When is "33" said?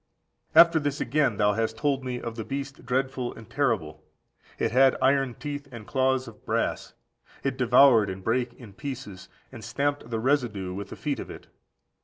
0.53-0.59